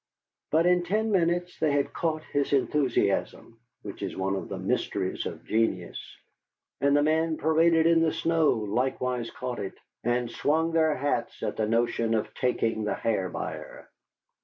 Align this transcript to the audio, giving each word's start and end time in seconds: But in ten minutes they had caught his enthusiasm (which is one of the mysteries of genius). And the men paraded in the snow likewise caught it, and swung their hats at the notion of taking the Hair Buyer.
But 0.49 0.65
in 0.65 0.81
ten 0.83 1.11
minutes 1.11 1.59
they 1.59 1.73
had 1.73 1.93
caught 1.93 2.23
his 2.23 2.53
enthusiasm 2.53 3.59
(which 3.83 4.01
is 4.01 4.17
one 4.17 4.35
of 4.35 4.49
the 4.49 4.57
mysteries 4.57 5.27
of 5.27 5.45
genius). 5.45 6.03
And 6.79 6.97
the 6.97 7.03
men 7.03 7.37
paraded 7.37 7.85
in 7.85 8.01
the 8.01 8.11
snow 8.11 8.49
likewise 8.53 9.29
caught 9.29 9.59
it, 9.59 9.75
and 10.03 10.31
swung 10.31 10.71
their 10.71 10.95
hats 10.97 11.43
at 11.43 11.55
the 11.55 11.67
notion 11.67 12.15
of 12.15 12.33
taking 12.33 12.83
the 12.83 12.95
Hair 12.95 13.29
Buyer. 13.29 13.89